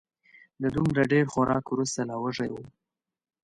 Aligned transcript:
د 0.61 0.63
دومره 0.75 1.01
ډېر 1.11 1.25
خوراک 1.31 1.65
وروسته 1.69 1.99
لا 2.09 2.15
وږی 2.23 2.49
و 2.51 2.55